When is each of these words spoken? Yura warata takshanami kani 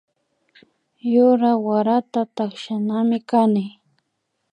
Yura 1.13 1.51
warata 1.65 2.21
takshanami 2.35 3.17
kani 3.29 3.65